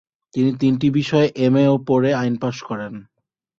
[0.33, 2.93] তিনি তিনটি বিষয়ে এম এ ও পরে আইন পাস করেন।